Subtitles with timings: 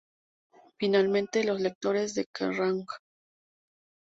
[0.79, 2.85] Finalmente, los lectores de "Kerrang!